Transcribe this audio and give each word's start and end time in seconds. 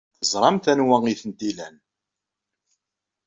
Teẓramt 0.19 0.65
anwa 0.71 0.97
ay 1.03 1.15
tent-ilan. 1.21 1.75